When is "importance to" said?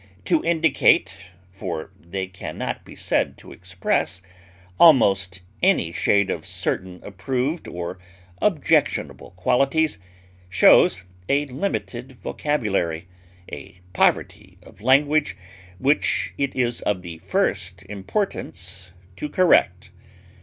17.83-19.29